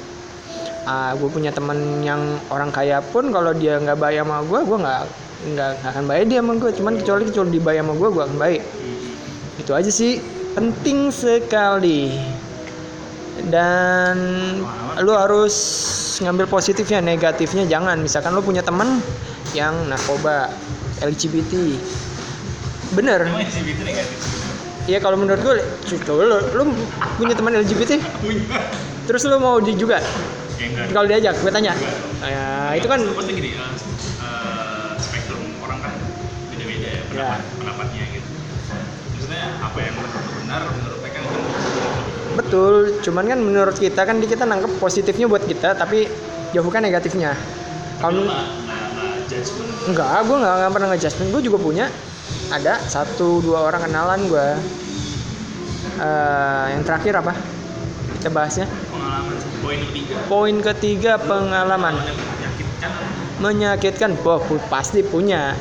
Ah, 0.87 1.16
gue 1.18 1.28
punya 1.33 1.50
teman 1.50 2.04
yang 2.04 2.38
orang 2.52 2.71
kaya 2.71 3.02
pun 3.02 3.35
kalau 3.35 3.50
dia 3.56 3.80
nggak 3.80 3.99
bayar 3.99 4.23
sama 4.23 4.45
gue 4.47 4.61
gue 4.62 4.78
nggak 4.78 5.02
nggak 5.56 5.71
akan 5.83 6.04
bayar 6.04 6.25
dia 6.28 6.40
sama 6.45 6.52
gue. 6.61 6.71
Cuman 6.76 6.95
kecuali 7.00 7.23
kecuali 7.25 7.50
dibayar 7.56 7.83
sama 7.87 7.95
gue 7.97 8.09
gue 8.12 8.23
akan 8.23 8.38
bayar 8.38 8.66
itu 9.56 9.73
aja 9.73 9.90
sih. 9.90 10.21
Penting 10.54 11.12
sekali. 11.12 12.14
Dan 13.50 14.16
lu 15.04 15.12
harus 15.12 15.54
ngambil 16.25 16.49
positifnya 16.49 17.04
negatifnya. 17.04 17.68
Jangan. 17.68 18.00
Misalkan 18.00 18.33
lu 18.33 18.40
punya 18.40 18.64
teman 18.64 19.02
yang 19.52 19.75
narkoba 19.88 20.49
LGBT 21.04 21.76
bener. 22.95 23.21
LGBT 23.26 23.81
negatif 23.83 24.19
ya 24.87 25.02
kalau 25.02 25.19
menurut 25.19 25.43
gue 25.43 25.57
coba 26.07 26.23
lu, 26.23 26.38
lu 26.55 26.62
punya 27.19 27.35
teman 27.35 27.59
LGBT 27.59 27.99
terus 29.07 29.26
lu 29.26 29.38
mau 29.38 29.59
di 29.59 29.75
juga? 29.75 29.99
Ya 30.57 30.66
enggak. 30.66 30.87
Kalau 30.95 31.07
diajak 31.07 31.35
gue 31.37 31.52
tanya. 31.52 31.75
Ya 32.23 32.75
itu 32.75 32.87
kan 32.87 33.02
Maksudnya 33.02 33.35
gini 33.35 33.50
eh, 33.55 34.90
spektrum 34.99 35.43
orang 35.62 35.78
kan 35.83 35.93
beda-beda 36.55 36.87
ya 36.87 37.02
pendapat, 37.11 37.40
pendapatnya 37.59 38.02
gitu. 38.14 38.31
Maksudnya 39.14 39.43
apa 39.59 39.78
yang 39.83 39.95
menurut 39.99 40.12
benar 40.43 40.61
menurut 40.71 40.99
mereka 41.02 41.19
kan 41.23 41.35
betul 42.37 42.75
cuman 43.00 43.25
kan 43.26 43.38
menurut 43.40 43.76
kita 43.81 44.00
kan 44.05 44.16
di- 44.21 44.28
kita 44.28 44.45
nangkep 44.45 44.76
positifnya 44.78 45.26
buat 45.26 45.43
kita 45.43 45.75
tapi 45.75 46.07
jauhkan 46.55 46.83
negatifnya. 46.87 47.35
Kalau 47.99 48.23
enggak 49.87 50.09
gue 50.23 50.37
nggak 50.37 50.55
nggak 50.62 50.73
pernah 50.73 50.88
ngejudgment 50.95 51.28
gue 51.35 51.43
juga 51.43 51.59
punya 51.59 51.87
ada. 52.53 52.79
Satu 52.87 53.43
dua 53.43 53.67
orang 53.67 53.87
kenalan 53.87 54.21
gue 54.31 54.49
Eh, 55.97 56.65
yang 56.76 56.83
terakhir 56.85 57.25
apa? 57.25 57.33
Kita 58.21 58.29
bahasnya? 58.29 58.69
Pengalaman 58.93 59.35
sih 59.41 59.50
poin 59.65 59.79
ketiga. 59.81 60.15
Poin 60.29 60.57
ketiga 60.61 61.12
pengalaman. 61.17 61.95
Menyakitkan. 61.97 62.91
Menyakitkan? 63.41 64.11
Boh 64.21 64.43
pasti 64.69 65.00
punya. 65.00 65.57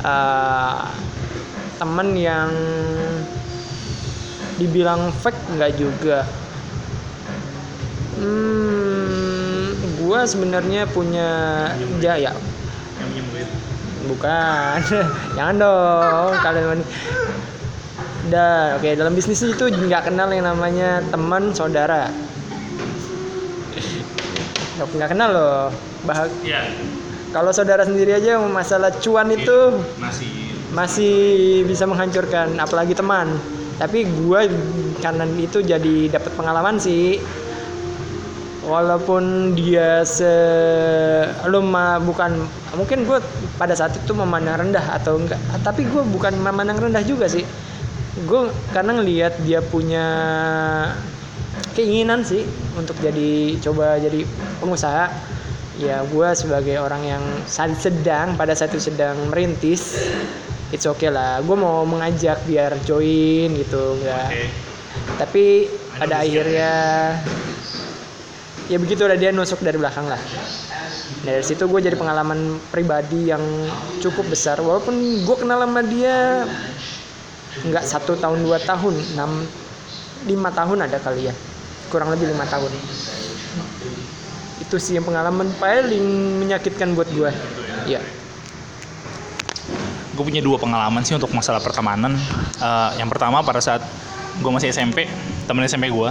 Eh, 0.00 0.84
temen 1.76 2.08
yang 2.16 2.48
dibilang 4.56 5.12
fake 5.12 5.60
nggak 5.60 5.72
juga. 5.76 6.24
Hmm, 8.16 9.76
gua 10.00 10.24
sebenarnya 10.24 10.88
punya. 10.88 11.28
ya 12.00 12.16
ya 12.16 12.32
yang 13.00 13.08
minjem 13.16 13.26
duit 13.32 13.48
bukan 14.10 14.78
jangan 15.38 15.54
dong 15.56 16.30
kalian 16.42 16.82
Dah, 18.30 18.76
oke 18.78 18.94
dalam 18.94 19.16
bisnis 19.16 19.40
itu 19.40 19.64
nggak 19.66 20.12
kenal 20.12 20.28
yang 20.30 20.46
namanya 20.46 21.00
teman 21.08 21.50
saudara. 21.50 22.12
Nggak 24.76 24.86
nggak 24.92 25.10
kenal 25.10 25.30
loh. 25.34 25.64
Bah 26.04 26.28
ya 26.44 26.62
kalau 27.32 27.50
saudara 27.50 27.82
sendiri 27.82 28.14
aja 28.14 28.36
masalah 28.38 28.92
cuan 29.02 29.32
itu 29.32 29.82
masih 29.96 30.30
masih 30.70 31.16
bisa 31.64 31.88
menghancurkan, 31.88 32.54
apalagi 32.60 32.92
teman. 32.92 33.34
Tapi 33.80 34.04
gue 34.04 34.40
karena 35.00 35.24
itu 35.40 35.64
jadi 35.64 36.12
dapat 36.12 36.30
pengalaman 36.36 36.76
sih. 36.76 37.16
Walaupun 38.60 39.56
dia 39.56 40.04
se 40.04 40.28
lu 41.48 41.64
ma- 41.64 41.96
bukan 41.96 42.44
mungkin 42.76 43.08
gue 43.08 43.16
pada 43.56 43.72
saat 43.72 43.96
itu 43.96 44.12
memandang 44.12 44.60
rendah 44.68 45.00
atau 45.00 45.16
enggak, 45.16 45.40
tapi 45.64 45.88
gue 45.88 46.04
bukan 46.04 46.36
memandang 46.36 46.76
rendah 46.76 47.00
juga 47.00 47.24
sih. 47.24 47.40
Gue 48.28 48.52
karena 48.76 49.00
ngelihat 49.00 49.40
dia 49.48 49.64
punya 49.64 50.06
keinginan 51.72 52.20
sih 52.20 52.44
untuk 52.76 53.00
jadi 53.00 53.56
coba 53.64 53.96
jadi 53.96 54.28
pengusaha. 54.60 55.08
Ya 55.80 56.04
gue 56.04 56.28
sebagai 56.36 56.76
orang 56.84 57.00
yang 57.08 57.24
sedang 57.80 58.36
pada 58.36 58.52
saat 58.52 58.76
itu 58.76 58.92
sedang 58.92 59.16
merintis 59.32 60.04
it's 60.68 60.84
okay 60.84 61.08
lah. 61.08 61.40
Gue 61.40 61.56
mau 61.56 61.88
mengajak 61.88 62.44
biar 62.44 62.76
join 62.84 63.56
gitu 63.56 63.96
enggak. 64.04 64.36
Oke. 64.36 64.44
Tapi 65.16 65.44
Ada 65.64 65.96
pada 65.96 66.14
akhirnya 66.20 66.72
ya 66.76 66.76
begitu 68.78 69.02
udah 69.02 69.18
dia 69.18 69.34
nusuk 69.34 69.58
dari 69.64 69.74
belakang 69.74 70.06
lah. 70.06 70.20
Nah, 71.26 71.32
dari 71.34 71.42
situ 71.42 71.66
gue 71.66 71.80
jadi 71.82 71.98
pengalaman 71.98 72.62
pribadi 72.70 73.34
yang 73.34 73.42
cukup 73.98 74.30
besar. 74.30 74.62
Walaupun 74.62 74.94
gue 75.26 75.36
kenal 75.36 75.66
sama 75.66 75.82
dia 75.82 76.46
nggak 77.66 77.82
satu 77.82 78.14
tahun 78.14 78.46
dua 78.46 78.62
tahun 78.62 78.94
enam 79.18 79.42
lima 80.30 80.54
tahun 80.54 80.86
ada 80.86 81.02
kali 81.02 81.26
ya. 81.26 81.34
Kurang 81.90 82.14
lebih 82.14 82.30
lima 82.30 82.46
tahun. 82.46 82.70
Itu 84.62 84.78
sih 84.78 84.94
yang 84.94 85.02
pengalaman 85.02 85.50
paling 85.58 86.38
menyakitkan 86.38 86.94
buat 86.94 87.10
gue 87.10 87.30
ya. 87.90 87.98
Gue 90.14 90.24
punya 90.28 90.44
dua 90.44 90.62
pengalaman 90.62 91.02
sih 91.02 91.18
untuk 91.18 91.34
masalah 91.34 91.58
pertemanan. 91.58 92.14
Eh, 92.62 92.90
yang 93.02 93.10
pertama 93.10 93.42
pada 93.42 93.58
saat 93.58 93.82
gue 94.38 94.50
masih 94.54 94.70
SMP 94.70 95.10
temen 95.50 95.66
SMP 95.66 95.90
gue 95.90 96.10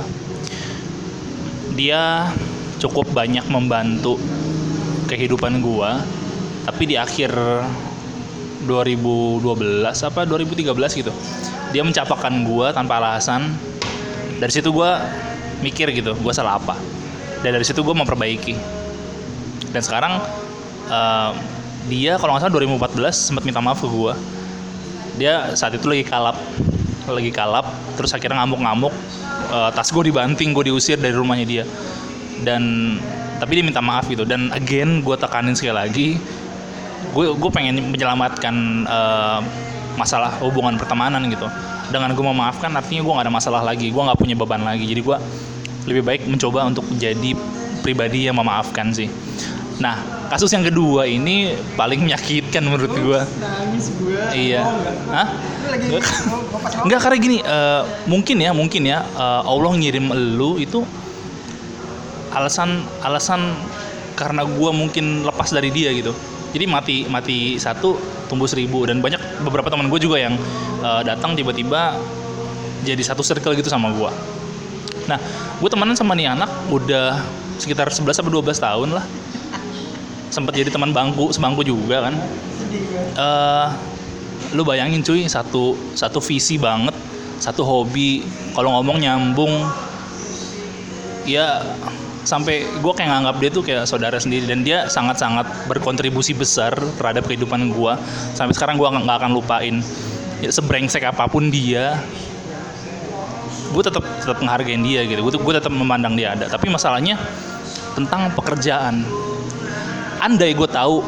dia 1.79 2.27
cukup 2.83 3.07
banyak 3.15 3.48
membantu 3.48 4.19
kehidupan 5.07 5.63
gue 5.63 5.91
tapi 6.67 6.83
di 6.91 7.00
akhir 7.00 7.31
2012 8.67 9.48
apa 9.88 10.27
2013 10.27 11.00
gitu 11.00 11.15
dia 11.69 11.86
mencapakan 11.86 12.33
gue 12.45 12.67
tanpa 12.74 12.98
alasan. 12.98 13.53
Dari 14.39 14.50
situ 14.50 14.74
gue 14.74 14.91
mikir 15.62 15.91
gitu 15.93 16.17
gue 16.17 16.33
salah 16.33 16.57
apa. 16.57 16.75
Dan 17.45 17.55
dari 17.55 17.65
situ 17.65 17.86
gue 17.86 17.95
memperbaiki. 17.95 18.55
Dan 19.69 19.81
sekarang 19.86 20.17
eh, 20.89 21.31
dia 21.89 22.17
kalau 22.17 22.36
nggak 22.36 22.50
salah 22.50 22.55
2014 22.57 23.29
sempat 23.31 23.43
minta 23.45 23.62
maaf 23.63 23.81
ke 23.81 23.89
gue 23.89 24.13
dia 25.19 25.51
saat 25.57 25.75
itu 25.75 25.83
lagi 25.89 26.05
kalap 26.05 26.38
lagi 27.09 27.31
kalap 27.33 27.65
terus 27.98 28.13
akhirnya 28.13 28.45
ngamuk-ngamuk 28.45 28.93
eh, 29.50 29.70
tas 29.74 29.89
gue 29.89 30.03
dibanting 30.10 30.53
gue 30.53 30.72
diusir 30.72 30.98
dari 31.01 31.13
rumahnya 31.13 31.46
dia. 31.46 31.63
Dan 32.39 32.96
tapi 33.41 33.60
dia 33.60 33.65
minta 33.65 33.84
maaf 33.84 34.08
gitu. 34.08 34.24
Dan 34.24 34.53
again 34.56 35.01
gue 35.03 35.15
tekanin 35.20 35.58
sekali 35.58 35.75
lagi 35.75 36.08
gue 37.10 37.25
gue 37.34 37.51
pengen 37.51 37.91
menyelamatkan 37.91 38.56
eh, 38.86 39.39
masalah 39.98 40.38
hubungan 40.39 40.77
pertemanan 40.77 41.25
gitu. 41.27 41.50
Dengan 41.89 42.13
gue 42.13 42.25
memaafkan 42.25 42.70
artinya 42.77 43.01
gue 43.01 43.13
nggak 43.18 43.25
ada 43.27 43.34
masalah 43.34 43.62
lagi. 43.65 43.89
Gue 43.89 44.01
nggak 44.06 44.20
punya 44.20 44.36
beban 44.38 44.62
lagi. 44.62 44.86
Jadi 44.86 45.01
gue 45.01 45.18
lebih 45.89 46.03
baik 46.06 46.22
mencoba 46.29 46.70
untuk 46.70 46.86
menjadi 46.86 47.34
pribadi 47.82 48.27
yang 48.29 48.38
memaafkan 48.38 48.91
sih 48.94 49.08
nah 49.79 49.95
kasus 50.27 50.51
yang 50.51 50.67
kedua 50.67 51.07
ini 51.07 51.55
paling 51.79 52.03
menyakitkan 52.03 52.67
menurut 52.67 52.91
gue 52.91 53.19
nangis 53.39 53.88
gue 53.95 54.19
iya 54.36 54.67
Hah? 55.09 55.27
Enggak 56.86 57.00
karena 57.05 57.17
gini, 57.19 57.38
eh, 57.43 57.81
mungkin 58.09 58.38
ya, 58.41 58.51
mungkin 58.55 58.81
ya 58.88 59.05
eh, 59.05 59.41
Allah 59.45 59.71
ngirim 59.75 60.09
elu 60.09 60.57
itu 60.62 60.81
alasan 62.29 62.86
alasan 63.01 63.57
karena 64.13 64.45
gua 64.45 64.69
mungkin 64.69 65.25
lepas 65.25 65.50
dari 65.50 65.74
dia 65.74 65.89
gitu. 65.95 66.13
Jadi 66.50 66.65
mati 66.65 66.95
mati 67.05 67.62
satu 67.62 67.98
tumbuh 68.29 68.50
seribu 68.50 68.86
dan 68.86 69.01
banyak 69.01 69.21
beberapa 69.45 69.69
teman 69.69 69.89
gue 69.89 70.00
juga 70.01 70.17
yang 70.21 70.38
eh, 70.81 71.01
datang 71.05 71.38
tiba-tiba 71.38 71.98
jadi 72.86 73.01
satu 73.03 73.21
circle 73.21 73.53
gitu 73.57 73.69
sama 73.69 73.91
gua. 73.93 74.13
Nah, 75.09 75.17
gue 75.57 75.69
temenan 75.69 75.98
sama 75.98 76.13
nih 76.13 76.29
anak 76.29 76.50
udah 76.69 77.17
sekitar 77.57 77.89
11 77.89 78.13
sampai 78.13 78.31
12 78.31 78.62
tahun 78.62 78.89
lah. 78.93 79.05
Sempat 80.29 80.53
jadi 80.53 80.69
teman 80.69 80.93
bangku, 80.93 81.33
sebangku 81.33 81.65
juga 81.65 82.09
kan. 82.09 82.15
eh 83.19 83.67
lu 84.53 84.65
bayangin 84.65 85.05
cuy 85.05 85.29
satu 85.29 85.77
satu 85.93 86.17
visi 86.17 86.57
banget 86.57 86.95
satu 87.38 87.62
hobi 87.62 88.25
kalau 88.53 88.74
ngomong 88.79 88.98
nyambung. 89.01 89.53
Ya 91.29 91.62
sampai 92.25 92.65
gue 92.65 92.93
kayak 92.93 93.09
nganggap 93.09 93.36
dia 93.41 93.50
tuh 93.50 93.63
kayak 93.65 93.83
saudara 93.89 94.17
sendiri 94.21 94.45
dan 94.45 94.62
dia 94.62 94.86
sangat-sangat 94.91 95.69
berkontribusi 95.71 96.36
besar 96.38 96.75
terhadap 97.00 97.25
kehidupan 97.25 97.74
gue 97.74 97.93
sampai 98.38 98.53
sekarang 98.53 98.75
gue 98.75 98.86
nggak 98.86 99.17
akan 99.24 99.31
lupain 99.33 99.81
ya, 100.43 100.51
sebrengsek 100.51 101.09
apa 101.09 101.25
pun 101.31 101.48
dia 101.48 101.98
gue 103.69 103.83
tetap 103.86 104.01
tetap 104.01 104.38
menghargain 104.41 104.81
dia 104.81 105.05
gitu. 105.05 105.21
Gue 105.25 105.53
tetap 105.53 105.69
memandang 105.69 106.17
dia 106.17 106.33
ada. 106.33 106.50
Tapi 106.50 106.69
masalahnya 106.74 107.17
tentang 107.93 108.33
pekerjaan 108.33 109.05
andai 110.20 110.56
gue 110.56 110.70
tahu 110.70 111.02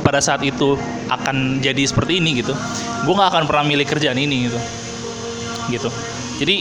pada 0.00 0.18
saat 0.18 0.42
itu 0.42 0.74
akan 1.10 1.62
jadi 1.62 1.86
seperti 1.86 2.18
ini 2.18 2.42
gitu 2.42 2.54
gue 3.04 3.14
nggak 3.16 3.30
akan 3.32 3.44
pernah 3.48 3.64
milih 3.64 3.86
kerjaan 3.88 4.18
ini 4.20 4.48
gitu. 4.48 4.60
Gitu. 5.70 5.88
Jadi 6.42 6.56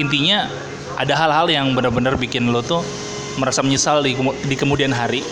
intinya 0.00 0.48
ada 0.98 1.14
hal-hal 1.14 1.46
yang 1.50 1.66
benar-benar 1.76 2.16
bikin 2.16 2.50
lo 2.50 2.64
tuh 2.64 2.82
merasa 3.38 3.62
menyesal 3.62 4.02
di, 4.02 4.16
di 4.46 4.56
kemudian 4.58 4.90
hari. 4.90 5.22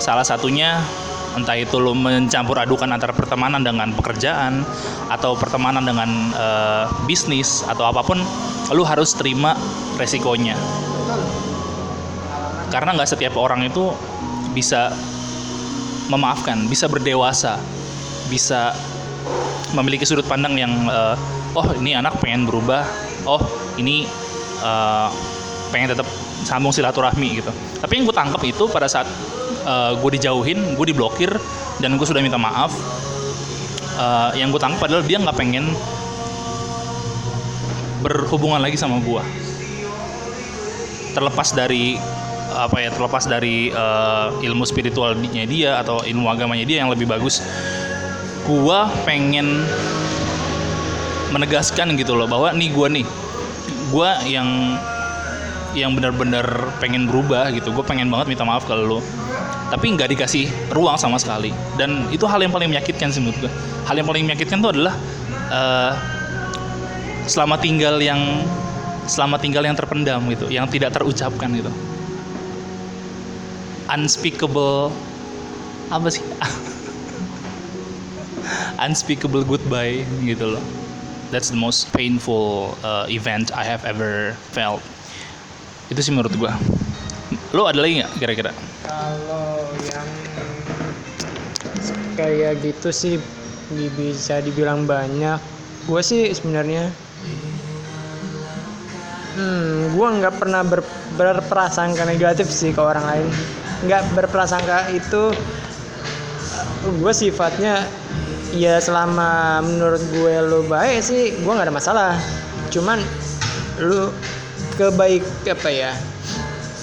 Salah 0.00 0.24
satunya 0.24 0.80
entah 1.34 1.58
itu 1.58 1.82
lo 1.82 1.92
mencampur 1.98 2.54
adukan 2.62 2.86
antara 2.94 3.10
pertemanan 3.10 3.66
dengan 3.66 3.90
pekerjaan 3.90 4.62
atau 5.10 5.34
pertemanan 5.34 5.82
dengan 5.82 6.30
eh, 6.30 6.84
bisnis 7.10 7.66
atau 7.66 7.90
apa 7.90 8.06
pun 8.06 8.22
lo 8.70 8.82
harus 8.86 9.12
terima 9.18 9.58
resikonya 9.98 10.54
karena 12.72 12.96
nggak 12.96 13.10
setiap 13.10 13.34
orang 13.36 13.66
itu 13.66 13.92
bisa 14.54 14.94
memaafkan, 16.12 16.68
bisa 16.68 16.84
berdewasa, 16.86 17.56
bisa 18.28 18.76
memiliki 19.74 20.04
sudut 20.06 20.24
pandang 20.28 20.54
yang 20.54 20.72
eh, 20.86 21.16
oh 21.56 21.66
ini 21.80 21.96
anak 21.96 22.20
pengen 22.20 22.46
berubah, 22.46 22.84
oh 23.26 23.40
ini 23.80 24.06
eh, 24.62 25.08
pengen 25.72 25.96
tetap 25.96 26.06
sambung 26.44 26.70
silaturahmi 26.70 27.40
gitu. 27.40 27.50
Tapi 27.80 27.92
yang 27.98 28.04
gue 28.04 28.16
tangkap 28.16 28.42
itu 28.44 28.68
pada 28.68 28.86
saat 28.86 29.08
gue 29.96 30.10
dijauhin, 30.20 30.76
gue 30.76 30.86
diblokir 30.92 31.32
dan 31.80 31.96
gue 31.96 32.04
sudah 32.04 32.20
minta 32.20 32.36
maaf. 32.36 32.68
eh, 33.94 34.30
yang 34.38 34.52
gue 34.52 34.60
tangkap 34.60 34.86
adalah 34.90 35.02
dia 35.06 35.16
nggak 35.22 35.36
pengen 35.38 35.72
berhubungan 38.04 38.60
lagi 38.60 38.76
sama 38.76 39.00
gue. 39.00 39.22
Terlepas 41.16 41.56
dari 41.56 41.96
apa 42.54 42.80
ya 42.80 42.90
terlepas 42.94 43.26
dari 43.26 43.70
eh, 43.74 44.28
ilmu 44.46 44.64
spiritualnya 44.64 45.44
dia 45.44 45.82
atau 45.82 46.00
ilmu 46.02 46.30
agamanya 46.30 46.64
dia 46.64 46.82
yang 46.86 46.90
lebih 46.90 47.10
bagus 47.10 47.42
gua 48.46 48.88
pengen 49.02 49.64
menegaskan 51.34 51.98
gitu 51.98 52.14
loh 52.14 52.30
bahwa 52.30 52.54
nih 52.54 52.70
gua 52.70 52.88
nih 52.88 53.06
gua 53.90 54.22
yang 54.24 54.78
yang 55.74 55.90
benar-benar 55.98 56.46
pengen 56.78 57.10
berubah 57.10 57.50
gitu 57.50 57.74
gue 57.74 57.82
pengen 57.82 58.06
banget 58.06 58.30
minta 58.30 58.46
maaf 58.46 58.62
ke 58.62 58.74
lo 58.78 59.02
tapi 59.74 59.90
nggak 59.90 60.06
dikasih 60.14 60.46
ruang 60.70 60.94
sama 60.94 61.18
sekali. 61.18 61.50
Dan 61.74 62.06
itu 62.14 62.22
hal 62.30 62.38
yang 62.38 62.54
paling 62.54 62.70
menyakitkan 62.70 63.10
sih 63.10 63.18
menurut 63.18 63.42
gue 63.42 63.52
hal 63.90 63.98
yang 63.98 64.06
paling 64.06 64.22
menyakitkan 64.22 64.62
itu 64.62 64.68
adalah 64.70 64.94
eh, 65.50 65.92
selama 67.26 67.56
tinggal 67.58 67.98
yang 67.98 68.20
selama 69.04 69.36
tinggal 69.36 69.64
yang 69.64 69.76
terpendam 69.76 70.20
gitu 70.32 70.48
yang 70.48 70.64
tidak 70.68 70.96
terucapkan 70.96 71.52
gitu 71.52 71.72
unspeakable. 73.90 74.92
Apa 75.92 76.08
sih? 76.08 76.24
Unspeakable 78.80 79.44
goodbye 79.44 80.04
gitu 80.20 80.56
loh. 80.56 80.64
That's 81.32 81.50
the 81.50 81.58
most 81.58 81.90
painful 81.90 82.76
uh, 82.84 83.08
event 83.10 83.50
I 83.50 83.64
have 83.66 83.82
ever 83.88 84.36
felt. 84.54 84.84
Itu 85.90 86.00
sih 86.00 86.12
menurut 86.12 86.32
gua. 86.36 86.52
Lo 87.50 87.66
ada 87.66 87.80
lagi 87.80 88.04
nggak 88.04 88.12
kira-kira? 88.20 88.52
Kalau 88.84 89.64
yang 89.88 90.08
kayak 92.14 92.62
gitu 92.62 92.94
sih 92.94 93.18
bisa 93.98 94.38
dibilang 94.44 94.86
banyak. 94.86 95.40
Gue 95.84 96.00
sih 96.00 96.30
sebenarnya, 96.32 96.88
hmm, 99.36 99.92
gue 99.92 100.08
nggak 100.20 100.34
pernah 100.40 100.62
ber- 100.64 100.86
berprasangka 101.18 102.08
negatif 102.08 102.48
sih 102.48 102.72
ke 102.72 102.80
orang 102.80 103.04
lain. 103.04 103.28
Nggak 103.84 104.02
berprasangka 104.16 104.88
itu, 104.92 105.32
gue 106.84 107.12
sifatnya 107.12 107.84
ya 108.54 108.80
selama 108.80 109.60
menurut 109.60 110.00
gue 110.14 110.34
lo 110.40 110.64
baik 110.64 111.04
sih, 111.04 111.36
gue 111.36 111.52
nggak 111.52 111.68
ada 111.68 111.74
masalah. 111.74 112.12
Cuman 112.72 113.00
lu 113.80 114.08
kebaik 114.80 115.22
apa 115.46 115.70
ya? 115.70 115.92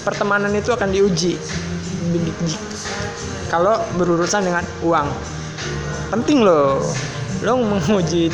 pertemanan 0.02 0.54
itu 0.58 0.74
akan 0.74 0.90
diuji. 0.90 1.38
Di- 2.12 2.36
di- 2.46 2.64
kalau 3.48 3.78
berurusan 4.00 4.48
dengan 4.48 4.66
uang. 4.82 5.08
Penting 6.10 6.42
loh. 6.44 6.82
Lo 7.46 7.58
menguji 7.58 8.30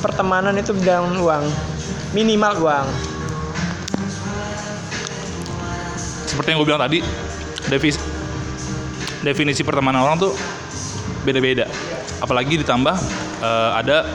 pertemanan 0.00 0.56
itu 0.56 0.72
dengan 0.76 1.16
uang. 1.20 1.44
Minimal 2.12 2.52
uang. 2.62 2.86
Seperti 6.26 6.48
yang 6.52 6.58
gue 6.60 6.68
bilang 6.68 6.82
tadi 6.84 6.98
definisi 7.66 7.95
definisi 9.26 9.66
pertemanan 9.66 10.06
orang 10.06 10.16
tuh 10.22 10.32
beda-beda. 11.26 11.66
Apalagi 12.22 12.62
ditambah 12.62 12.94
eh, 13.42 13.70
ada 13.74 14.06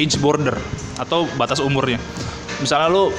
age 0.00 0.16
border 0.16 0.56
atau 0.96 1.28
batas 1.36 1.60
umurnya. 1.60 2.00
Misalnya 2.64 2.88
lo 2.88 3.12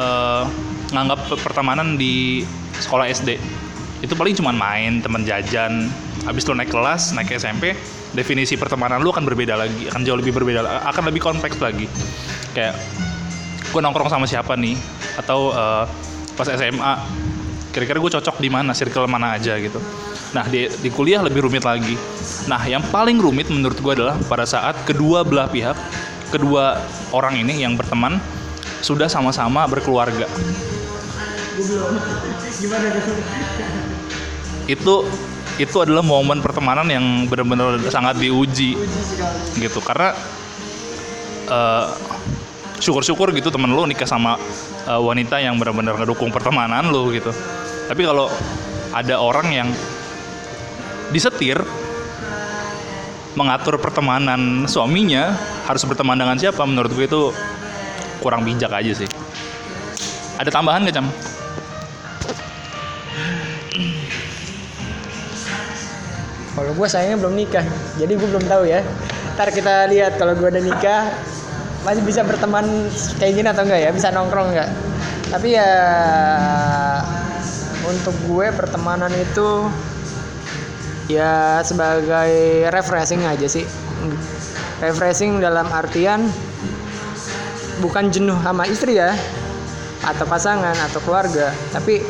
eh, 0.00 0.44
nganggap 0.92 1.28
pertemanan 1.44 2.00
di 2.00 2.40
sekolah 2.80 3.04
SD 3.12 3.36
itu 4.02 4.18
paling 4.18 4.34
cuma 4.34 4.50
main 4.56 5.04
teman 5.04 5.22
jajan. 5.28 5.92
Habis 6.24 6.48
lo 6.48 6.56
naik 6.56 6.72
kelas 6.72 7.12
naik 7.12 7.36
SMP 7.36 7.76
definisi 8.16 8.56
pertemanan 8.56 9.00
lu 9.00 9.08
akan 9.08 9.24
berbeda 9.24 9.56
lagi 9.56 9.88
akan 9.88 10.04
jauh 10.04 10.20
lebih 10.20 10.36
berbeda 10.36 10.64
akan 10.88 11.12
lebih 11.12 11.20
kompleks 11.20 11.60
lagi. 11.60 11.84
Kayak 12.56 12.80
gue 13.72 13.80
nongkrong 13.80 14.08
sama 14.08 14.24
siapa 14.24 14.56
nih? 14.56 14.74
Atau 15.20 15.52
eh, 15.52 15.84
pas 16.32 16.48
SMA 16.48 16.92
kira-kira 17.72 17.98
gue 17.98 18.12
cocok 18.20 18.36
di 18.36 18.52
mana 18.52 18.76
circle 18.76 19.08
mana 19.08 19.40
aja 19.40 19.56
gitu 19.56 19.80
nah 20.32 20.48
di, 20.48 20.68
di 20.80 20.88
kuliah 20.88 21.20
lebih 21.20 21.44
rumit 21.44 21.64
lagi. 21.64 21.96
Nah 22.48 22.60
yang 22.64 22.80
paling 22.88 23.20
rumit 23.20 23.52
menurut 23.52 23.76
gue 23.76 23.92
adalah 23.92 24.16
pada 24.26 24.48
saat 24.48 24.76
kedua 24.88 25.22
belah 25.22 25.48
pihak 25.48 25.76
kedua 26.32 26.80
orang 27.12 27.44
ini 27.44 27.60
yang 27.60 27.76
berteman 27.76 28.16
sudah 28.80 29.06
sama-sama 29.06 29.68
berkeluarga. 29.68 30.24
Itu 34.64 35.04
itu 35.60 35.76
adalah 35.84 36.00
momen 36.00 36.40
pertemanan 36.40 36.88
yang 36.88 37.04
benar-benar 37.28 37.76
sangat 37.92 38.16
diuji 38.16 38.80
gitu. 39.60 39.78
Karena 39.84 40.16
eh, 41.52 41.86
syukur-syukur 42.80 43.30
gitu 43.36 43.52
temen 43.52 43.70
lu 43.70 43.84
nikah 43.84 44.08
sama 44.08 44.40
eh, 44.88 45.00
wanita 45.00 45.38
yang 45.38 45.60
benar-benar 45.60 46.00
ngedukung 46.00 46.32
pertemanan 46.32 46.88
lu 46.88 47.12
gitu. 47.12 47.30
Tapi 47.86 48.02
kalau 48.08 48.32
ada 48.92 49.20
orang 49.20 49.48
yang 49.52 49.68
disetir 51.12 51.60
mengatur 53.36 53.76
pertemanan 53.80 54.64
suaminya 54.68 55.36
harus 55.68 55.84
berteman 55.84 56.16
dengan 56.16 56.36
siapa? 56.36 56.64
Menurut 56.64 56.92
gue 56.92 57.06
itu 57.06 57.22
kurang 58.24 58.44
bijak 58.44 58.72
aja 58.72 58.92
sih. 59.04 59.08
Ada 60.40 60.48
tambahan 60.48 60.88
gak 60.88 60.96
cam? 60.96 61.06
Kalau 66.52 66.72
gue 66.76 66.88
sayangnya 66.88 67.16
belum 67.20 67.34
nikah 67.36 67.64
jadi 68.00 68.12
gue 68.16 68.28
belum 68.28 68.44
tahu 68.48 68.64
ya. 68.68 68.80
Ntar 69.36 69.48
kita 69.52 69.88
lihat 69.88 70.16
kalau 70.20 70.36
gue 70.36 70.48
udah 70.48 70.62
nikah 70.64 71.12
masih 71.84 72.04
bisa 72.04 72.24
berteman 72.24 72.64
kayak 73.20 73.32
gini 73.36 73.48
atau 73.48 73.64
enggak 73.64 73.80
ya? 73.84 73.90
Bisa 73.92 74.08
nongkrong 74.12 74.56
enggak 74.56 74.92
tapi 75.32 75.56
ya 75.56 75.72
untuk 77.88 78.12
gue 78.28 78.52
pertemanan 78.52 79.08
itu 79.16 79.64
ya 81.12 81.60
sebagai 81.60 82.66
refreshing 82.72 83.22
aja 83.28 83.46
sih. 83.46 83.64
Refreshing 84.82 85.38
dalam 85.38 85.68
artian 85.70 86.26
bukan 87.78 88.10
jenuh 88.10 88.38
sama 88.42 88.66
istri 88.66 88.98
ya 88.98 89.14
atau 90.02 90.26
pasangan 90.26 90.74
atau 90.74 90.98
keluarga 91.06 91.54
tapi 91.70 92.02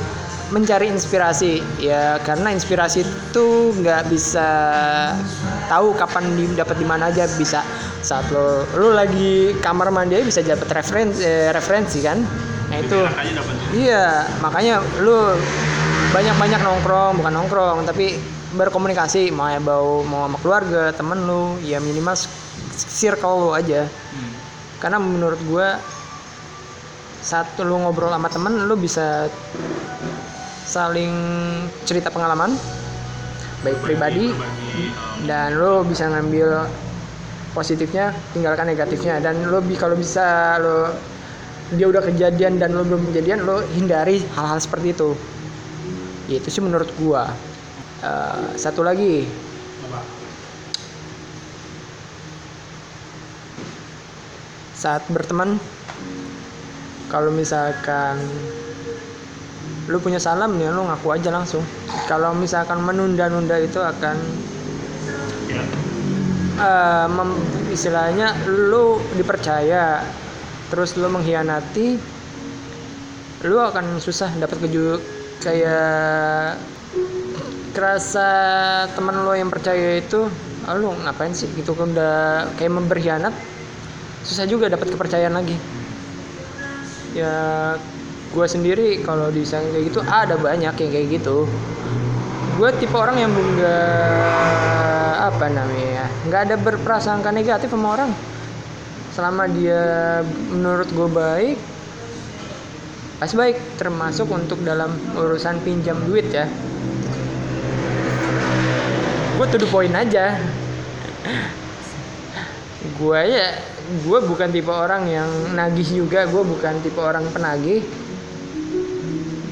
mencari 0.53 0.89
inspirasi. 0.89 1.61
Ya 1.81 2.21
karena 2.23 2.53
inspirasi 2.53 3.05
itu 3.05 3.49
nggak 3.77 4.09
bisa 4.13 4.49
tahu 5.69 5.97
kapan 5.97 6.29
dapat 6.57 6.77
di 6.79 6.87
mana 6.87 7.09
aja. 7.13 7.25
Bisa 7.27 7.65
saat 8.03 8.29
lo 8.33 8.65
lo 8.77 8.93
lagi 8.93 9.57
kamar 9.61 9.89
mandi 9.93 10.19
aja 10.21 10.27
bisa 10.27 10.41
dapat 10.45 10.69
referensi 10.73 11.25
referensi 11.53 11.99
kan? 12.01 12.21
Nah 12.73 12.79
itu. 12.81 13.01
Iya 13.77 14.29
makanya 14.41 14.81
lu 15.01 15.37
banyak 16.13 16.37
banyak 16.37 16.61
nongkrong 16.61 17.17
bukan 17.21 17.33
nongkrong 17.33 17.79
tapi 17.89 18.21
berkomunikasi 18.53 19.33
mau 19.33 19.49
ya 19.49 19.61
bau 19.61 20.05
mau 20.05 20.29
sama 20.29 20.39
keluarga 20.41 20.93
temen 20.93 21.25
lu 21.25 21.57
ya 21.65 21.81
minimal 21.81 22.17
circle 22.77 23.49
lu 23.49 23.51
aja. 23.57 23.89
Karena 24.81 24.99
menurut 24.99 25.41
gua 25.49 25.79
saat 27.23 27.55
lu 27.63 27.79
ngobrol 27.79 28.11
sama 28.11 28.29
temen 28.29 28.67
lu 28.67 28.75
bisa 28.77 29.31
saling 30.67 31.15
cerita 31.87 32.11
pengalaman 32.11 32.55
baik 33.63 33.79
pribadi 33.79 34.35
dan 35.23 35.55
lo 35.55 35.87
bisa 35.87 36.11
ngambil 36.11 36.67
positifnya 37.55 38.11
tinggalkan 38.35 38.69
negatifnya. 38.69 39.23
Dan 39.23 39.49
lo 39.49 39.63
bi 39.63 39.79
kalau 39.79 39.95
bisa 39.95 40.59
lo 40.59 40.91
dia 41.73 41.89
udah 41.89 42.05
kejadian 42.05 42.61
dan 42.61 42.77
lo 42.77 42.85
belum 42.85 43.09
kejadian 43.15 43.49
lo 43.49 43.65
hindari 43.73 44.21
hal-hal 44.37 44.59
seperti 44.61 44.93
itu. 44.93 45.17
Itu 46.27 46.49
sih 46.51 46.61
menurut 46.61 46.91
gua 46.99 47.31
Eh, 48.03 48.59
satu 48.59 48.83
lagi. 48.83 49.23
Saat 54.75 55.07
berteman 55.07 55.63
kalau 57.07 57.31
misalkan 57.31 58.19
lu 59.87 60.03
punya 60.03 60.19
salam 60.19 60.59
ya 60.59 60.75
lu 60.75 60.83
ngaku 60.83 61.15
aja 61.15 61.31
langsung. 61.31 61.63
Kalau 62.11 62.35
misalkan 62.35 62.83
menunda-nunda 62.83 63.63
itu 63.63 63.79
akan 63.79 64.17
eh, 66.59 67.07
mem- 67.07 67.47
istilahnya 67.71 68.35
lu 68.51 68.99
dipercaya 69.15 70.03
terus 70.75 70.99
lu 70.99 71.07
mengkhianati 71.07 72.03
lu 73.47 73.57
akan 73.63 74.03
susah 74.03 74.35
dapat 74.43 74.59
keju 74.67 74.99
kayak 75.39 76.59
kerasa 77.73 78.29
teman 78.93 79.25
lo 79.25 79.33
yang 79.33 79.49
percaya 79.49 79.99
itu 79.99 80.29
ah, 80.69 80.77
lu 80.77 80.93
ngapain 81.03 81.33
sih? 81.33 81.49
Gitu 81.53 81.73
kan 81.73 81.91
udah 81.93 82.49
kayak 82.61 82.73
berkhianat 82.87 83.35
susah 84.23 84.47
juga 84.47 84.71
dapat 84.71 84.93
kepercayaan 84.95 85.35
lagi. 85.35 85.57
Ya 87.13 87.35
gue 88.33 88.47
sendiri 88.49 89.05
kalau 89.05 89.29
disayang 89.29 89.69
kayak 89.73 89.85
gitu 89.93 90.01
ada 90.05 90.37
banyak 90.39 90.73
yang 90.73 90.91
kayak 90.93 91.09
gitu. 91.21 91.49
Gue 92.61 92.71
tipe 92.79 92.95
orang 92.95 93.17
yang 93.19 93.33
nggak 93.33 95.13
apa 95.33 95.47
namanya 95.49 96.07
nggak 96.29 96.41
ada 96.49 96.57
berprasangka 96.61 97.33
negatif 97.35 97.73
sama 97.73 97.97
orang. 97.97 98.11
Selama 99.13 99.45
dia 99.51 100.21
menurut 100.53 100.89
gue 100.89 101.09
baik 101.09 101.59
pasti 103.23 103.39
baik 103.39 103.79
termasuk 103.79 104.27
untuk 104.35 104.59
dalam 104.67 104.91
urusan 105.15 105.63
pinjam 105.63 105.95
duit 106.11 106.27
ya 106.35 106.51
gue 109.43 109.59
to 109.59 109.59
the 109.59 109.67
point 109.75 109.91
aja. 109.91 110.39
Gue 112.95 113.21
ya 113.27 113.59
gue 114.07 114.19
bukan 114.23 114.55
tipe 114.55 114.71
orang 114.71 115.11
yang 115.11 115.27
nagih 115.59 116.07
juga 116.07 116.31
gue 116.31 116.43
bukan 116.47 116.79
tipe 116.79 117.03
orang 117.03 117.27
penagih. 117.35 117.83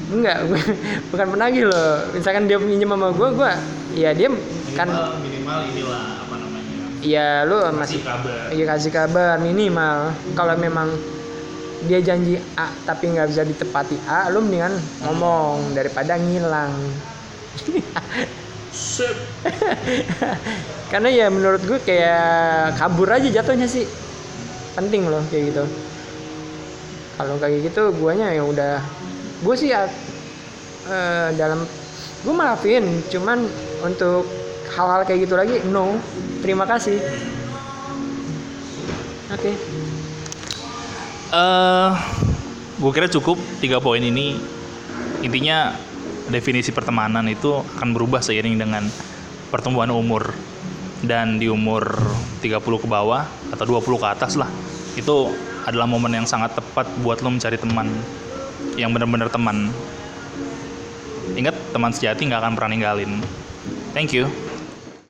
Enggak 0.07 0.47
gue 0.47 0.61
bukan 1.11 1.27
penagih 1.35 1.67
loh. 1.67 2.07
Misalkan 2.15 2.47
dia 2.47 2.55
pinjam 2.55 2.95
sama 2.95 3.11
gue 3.11 3.29
gue 3.35 3.51
ya 3.99 4.15
dia 4.15 4.31
kan 4.79 4.87
minimal 5.19 5.59
inilah 5.75 6.23
apa 6.23 6.35
namanya 6.39 6.75
ya 7.03 7.43
lu 7.43 7.59
masih 7.75 7.99
kabar. 7.99 8.47
ya 8.55 8.63
kasih 8.71 8.91
kabar 8.95 9.43
minimal. 9.43 10.15
Kalau 10.39 10.55
memang 10.55 10.87
dia 11.83 11.99
janji 11.99 12.39
A 12.55 12.71
tapi 12.87 13.11
nggak 13.11 13.27
bisa 13.27 13.43
ditepati 13.43 13.99
A 14.07 14.31
lu 14.31 14.39
mendingan 14.39 14.71
ngomong 15.03 15.75
daripada 15.75 16.15
ngilang 16.15 16.71
karena 20.91 21.09
ya 21.11 21.27
menurut 21.27 21.61
gue 21.67 21.79
kayak 21.83 22.79
kabur 22.79 23.11
aja 23.11 23.27
jatuhnya 23.27 23.67
sih. 23.67 23.83
Penting 24.75 25.11
loh 25.11 25.19
kayak 25.27 25.51
gitu. 25.51 25.63
Kalau 27.19 27.35
kayak 27.37 27.67
gitu 27.67 27.91
guanya 27.99 28.31
ya 28.31 28.43
udah. 28.47 28.79
Gue 29.43 29.55
sih 29.59 29.75
ya 29.75 29.91
eh, 30.87 31.27
dalam 31.35 31.67
gue 32.21 32.33
maafin 32.33 32.85
cuman 33.11 33.43
untuk 33.83 34.23
hal-hal 34.71 35.03
kayak 35.03 35.27
gitu 35.27 35.35
lagi 35.35 35.55
no. 35.67 35.99
Terima 36.39 36.63
kasih. 36.63 36.97
Oke. 39.35 39.51
Eh 41.31 41.91
gue 42.81 42.91
kira 42.95 43.07
cukup 43.11 43.35
tiga 43.59 43.83
poin 43.83 44.01
ini. 44.01 44.39
Intinya 45.21 45.75
definisi 46.31 46.71
pertemanan 46.71 47.27
itu 47.27 47.61
akan 47.77 47.91
berubah 47.91 48.23
seiring 48.23 48.55
dengan 48.57 48.87
pertumbuhan 49.51 49.91
umur. 49.91 50.31
Dan 51.01 51.41
di 51.41 51.49
umur 51.49 51.97
30 52.45 52.61
ke 52.61 52.87
bawah 52.87 53.25
atau 53.49 53.65
20 53.65 53.97
ke 53.97 54.07
atas 54.07 54.37
lah 54.37 54.45
itu 54.93 55.33
adalah 55.65 55.89
momen 55.89 56.13
yang 56.13 56.29
sangat 56.29 56.53
tepat 56.53 56.85
buat 57.01 57.25
lo 57.25 57.33
mencari 57.33 57.57
teman 57.57 57.89
yang 58.77 58.93
benar-benar 58.93 59.33
teman. 59.33 59.73
Ingat 61.33 61.57
teman 61.73 61.89
sejati 61.89 62.29
nggak 62.29 62.41
akan 62.45 62.53
pernah 62.53 62.71
ninggalin. 62.77 63.17
Thank 63.97 64.13
you 64.13 64.50